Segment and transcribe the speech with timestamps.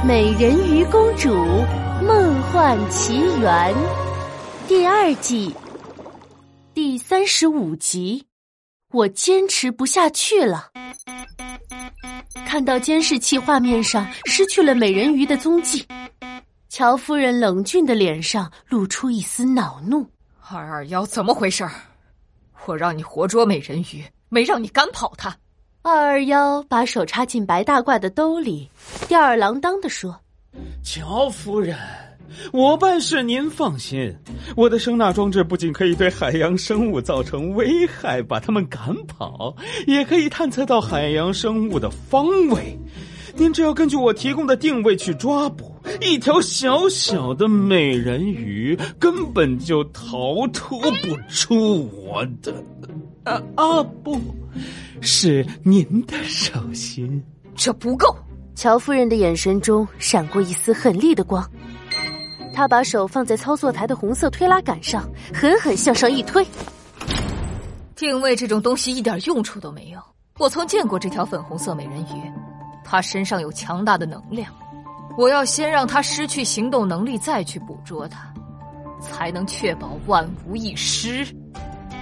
[0.02, 1.28] 《美人鱼公主
[2.02, 3.74] 梦幻奇缘》
[4.66, 5.54] 第二季
[6.72, 8.24] 第三十五集，
[8.92, 10.70] 我坚持不下去了。
[12.46, 15.86] 看到监视器画面上失去了美人鱼的踪迹，
[16.70, 20.10] 乔夫人冷峻的脸上露出一丝恼怒
[20.50, 21.68] ：“二二幺，怎么回事？
[22.64, 25.36] 我让你活捉美人鱼，没让你赶跑她。”
[25.82, 28.68] 二二幺把手插进白大褂的兜里，
[29.08, 30.14] 吊儿郎当的说
[30.84, 31.74] ：“乔夫人，
[32.52, 34.14] 我办事您放心，
[34.56, 42.78] 我的声纳装置不仅可以对海洋生物造成危害，把它们赶跑，也可以探测到海洋生物的方位。
[43.34, 52.52] 您只要根据我提供的定位去抓捕一条小小的美人鱼，根本就逃脱不出我的
[53.24, 54.20] 啊啊不。”
[55.02, 57.22] 是您的手心，
[57.54, 58.14] 这不够。
[58.54, 61.48] 乔夫人的眼神中闪过一丝狠厉的光，
[62.52, 66.46] 她把手放在操作台的红色推拉杆上，狠狠向上一推。
[67.96, 70.00] 定位这种东西一点用处都没有。
[70.38, 72.30] 我曾见过这条粉红色美人鱼，
[72.84, 74.52] 它身上有强大的能量。
[75.16, 78.32] 我要先让它失去行动能力，再去捕捉它，
[79.00, 81.26] 才能确保万无一失。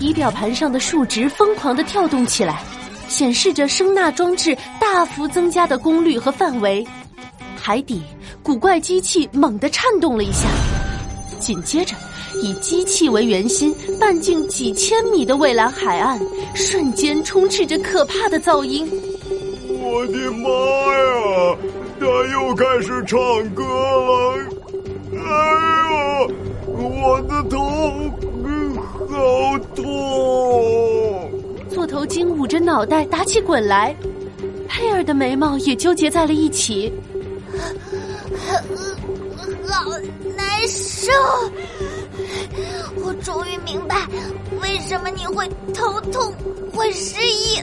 [0.00, 2.60] 仪表盘上的数值疯狂的跳动起来。
[3.06, 6.86] 显示着声纳装置大幅增加的功率和范围，
[7.60, 8.00] 海底
[8.40, 10.46] 古怪机器猛地颤动了一下，
[11.40, 11.96] 紧接着，
[12.40, 16.20] 以机器为圆心半径几千米的蔚蓝海岸
[16.54, 18.88] 瞬间充斥着可怕的噪音。
[19.68, 20.48] 我的妈
[20.94, 21.56] 呀！
[21.98, 23.18] 他又开始唱
[23.56, 24.38] 歌了！
[25.16, 25.18] 哎
[25.90, 26.32] 呦，
[26.68, 27.58] 我的头
[29.20, 31.30] 好痛！
[31.68, 33.94] 座头鲸捂着脑袋打起滚来，
[34.66, 36.90] 佩尔的眉毛也纠结在了一起，
[39.66, 39.90] 好
[40.36, 41.12] 难受。
[43.04, 44.06] 我终于明白，
[44.62, 46.32] 为什么你会头痛、
[46.72, 47.62] 会失忆，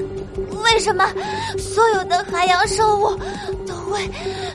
[0.64, 1.12] 为什么
[1.58, 3.10] 所有的海洋生物
[3.66, 4.08] 都会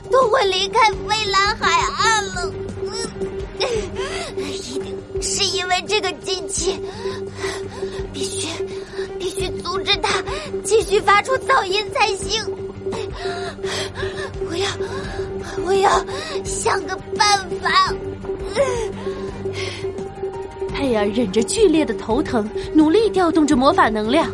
[0.09, 1.42] 都会离开蔚蓝
[5.87, 6.79] 这个机器，
[8.13, 8.47] 必须
[9.19, 9.43] 必须。
[9.61, 10.21] 阻止它
[10.63, 12.43] 继续发出噪音才行。
[14.49, 14.67] 我要，
[15.65, 15.89] 我要
[16.43, 17.93] 想个办法。
[20.73, 24.29] 佩尔忍着剧烈的头疼，努力调动着魔法能量。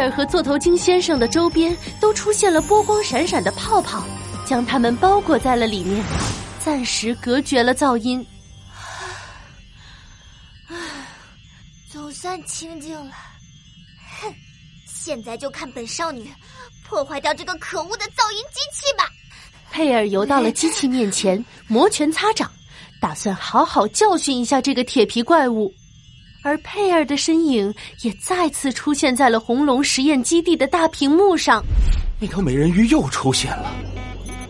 [0.00, 4.04] 尔和座头鲸先生的周边都出现了波光闪闪的泡泡，
[4.46, 6.02] 将他们包裹在了里面。
[6.58, 8.24] 暂时隔绝了噪音，
[11.90, 13.12] 总算清静了。
[14.20, 14.34] 哼，
[14.86, 16.30] 现在就看本少女
[16.86, 19.08] 破坏掉这个可恶的噪音机器吧！
[19.70, 22.50] 佩尔游到了机器面前，摩拳擦掌，
[23.00, 25.72] 打算好好教训一下这个铁皮怪物。
[26.42, 31.62] 而佩尔的身影也再次出现在了红龙实验基地的大屏幕上。
[32.18, 33.72] 那条美人鱼又出现了。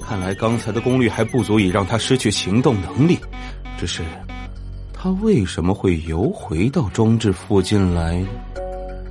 [0.01, 3.19] 看来刚才的功率还不足以让他失去行动能力，
[3.78, 4.03] 只是
[4.93, 8.25] 他为什么会游回到装置附近来？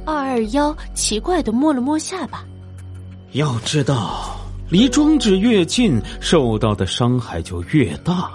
[0.06, 2.44] 二二幺奇怪的摸了摸下巴。
[3.32, 8.32] 要知道，离装置越近，受到的伤害就越大。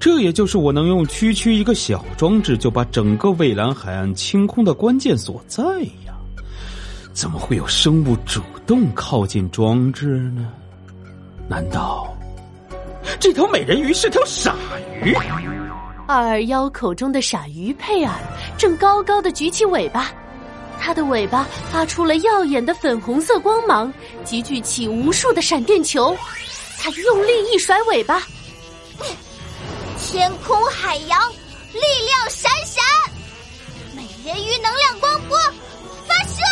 [0.00, 5.62] 这也就是我能用区区一个小装置就把整个蔚蓝海岸清空的关键所在
[6.06, 6.14] 呀！
[7.12, 10.48] 怎么会有生物主动靠近装置呢？
[11.48, 12.16] 难道
[13.20, 14.56] 这条美人鱼是条傻
[15.02, 15.14] 鱼？
[16.06, 18.12] 二二幺口中的傻鱼佩尔
[18.58, 20.10] 正高高的举起尾巴，
[20.80, 23.92] 它的尾巴发出了耀眼的粉红色光芒，
[24.24, 26.16] 集聚起无数的闪电球。
[26.78, 28.20] 它用力一甩尾巴，
[30.12, 31.18] 天空海洋
[31.72, 32.84] 力量闪闪，
[33.96, 35.38] 美人鱼能量光波
[36.06, 36.42] 发射。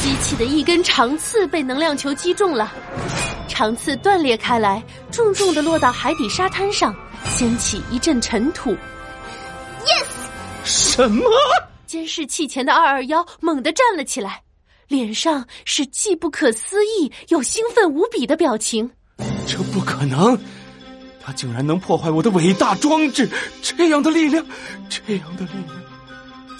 [0.00, 2.72] 机器的一根长刺被能量球击中了，
[3.48, 6.96] 长刺断裂开来，重重的落到海底沙滩上，
[7.36, 8.70] 掀起一阵尘土。
[9.84, 10.06] Yes！
[10.64, 11.22] 什么？
[11.86, 14.42] 监视器前的二二幺猛地站了起来，
[14.88, 18.90] 脸上是既不可思议又兴奋无比的表情。
[19.46, 20.38] 这不可能！
[21.24, 23.28] 他竟然能破坏我的伟大装置！
[23.62, 24.44] 这样的力量，
[24.88, 25.82] 这样的力量，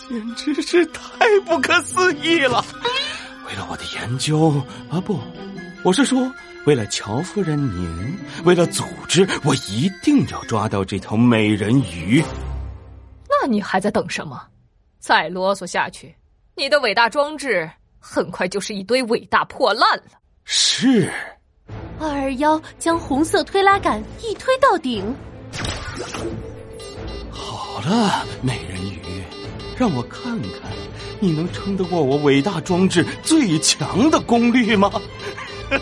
[0.08, 1.02] 简直是太
[1.44, 2.64] 不可思议了！
[3.48, 4.50] 为了我的研究
[4.88, 5.20] 啊，不，
[5.82, 6.32] 我是说，
[6.64, 12.22] 为了乔夫人您，为了组织，我一定要抓到这条美人鱼。
[13.28, 14.40] 那你还在等什么？
[15.00, 16.14] 再啰嗦下去，
[16.54, 17.68] 你的伟大装置
[17.98, 20.04] 很快就是一堆伟大破烂了。
[20.44, 21.10] 是。
[22.02, 25.14] 二二幺将红色推拉杆一推到顶。
[27.30, 29.22] 好了，美人鱼，
[29.76, 30.62] 让我看看，
[31.20, 34.90] 你能撑得过我伟大装置最强的功率吗？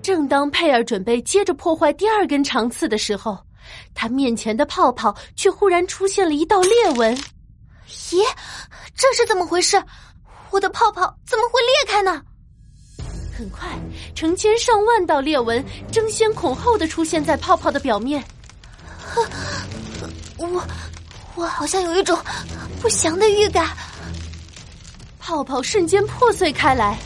[0.00, 3.38] 正当佩尔准备接着破坏第二根长刺的时候，
[3.94, 7.14] 他面前的泡泡却忽然出现了一道裂纹。
[7.88, 8.22] 咦，
[8.94, 9.82] 这是怎么回事？
[10.54, 12.22] 我的泡泡怎么会裂开呢？
[13.36, 13.76] 很快，
[14.14, 18.22] 成千上万道裂纹争先恐后的出现在泡泡的表面。
[20.36, 20.62] 我，
[21.34, 22.16] 我好像有一种
[22.80, 23.66] 不祥的预感。
[25.18, 26.96] 泡泡瞬间破碎开来，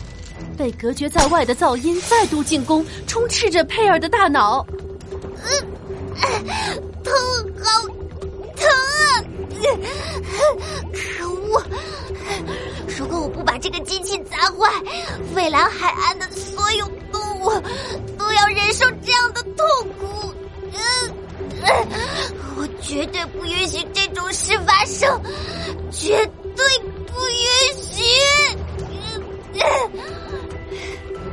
[0.58, 4.62] 被隔绝在外的噪音再度进攻，充斥着佩尔的大脑。
[5.42, 5.50] 嗯
[7.02, 7.14] 疼，
[7.64, 7.80] 好
[8.56, 8.68] 疼
[9.06, 9.24] 啊！
[10.92, 11.64] 可恶！
[12.98, 14.68] 如果我不把这个机器砸坏，
[15.32, 17.48] 蔚蓝海岸的所有动物
[18.18, 19.64] 都要忍受这样的痛
[20.00, 20.34] 苦。
[22.56, 25.08] 我绝对不允许这种事发生，
[25.92, 26.66] 绝对
[27.06, 27.46] 不允
[27.80, 28.02] 许！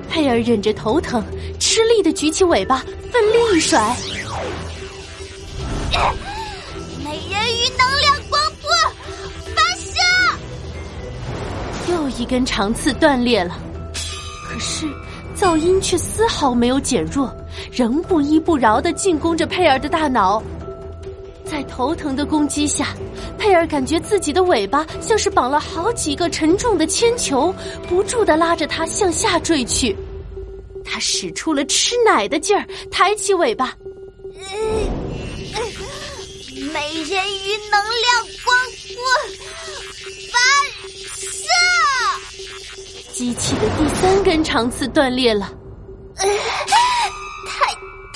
[0.07, 1.23] 佩尔忍着头疼，
[1.59, 3.95] 吃力的举起尾巴，奋力一甩。
[12.17, 13.57] 一根长刺断裂了，
[14.47, 14.85] 可是
[15.35, 17.33] 噪音却丝毫没有减弱，
[17.71, 20.41] 仍不依不饶的进攻着佩尔的大脑。
[21.44, 22.95] 在头疼的攻击下，
[23.38, 27.53] 佩尔感觉自己的尾巴像是绑了好几个沉重的铅球，
[27.88, 29.95] 不住的拉着他向下坠去。
[30.83, 33.75] 他使出了吃奶的劲儿，抬起尾巴。
[36.73, 38.56] 美人鱼能量光
[38.88, 39.44] 波
[43.15, 45.50] 机器的第三根长刺断裂了，
[46.17, 47.73] 太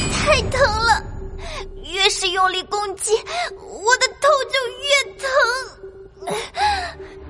[0.10, 1.02] 太疼了！
[1.94, 3.14] 越是用力攻击，
[3.58, 4.60] 我的头就
[6.28, 6.36] 越疼。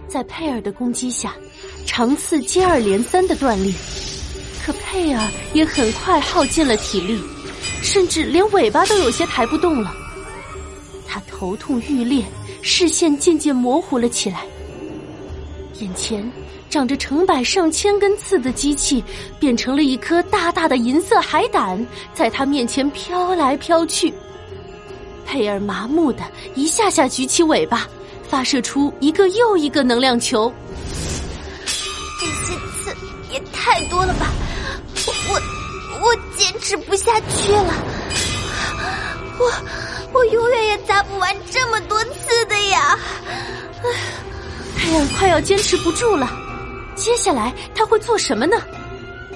[0.07, 1.35] 在佩尔的攻击下，
[1.85, 3.71] 长刺接二连三的断裂，
[4.65, 7.23] 可佩尔也很快耗尽了体力，
[7.83, 9.93] 甚至连尾巴都有些抬不动了。
[11.07, 12.25] 他头痛欲裂，
[12.63, 14.43] 视线渐渐模糊了起来。
[15.79, 16.31] 眼前
[16.69, 19.03] 长着成百上千根刺的机器，
[19.39, 24.13] 变成了一颗大大的银色海胆，在他面前飘来飘去。
[25.25, 26.23] 佩尔麻木的
[26.55, 27.87] 一下下举起尾巴，
[28.27, 30.53] 发射出一个又一个能量球。
[32.19, 32.95] 这些刺
[33.31, 34.31] 也太多了吧！
[35.07, 37.73] 我我我坚持不下去了。
[39.39, 39.51] 我。
[40.11, 42.97] 我永远也砸不完这么多次的呀！
[43.79, 43.87] 佩
[44.91, 46.27] 我快要坚持不住了，
[46.95, 48.57] 接下来他会做什么呢？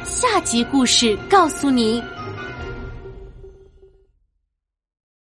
[0.04, 2.04] 下集故事告诉你。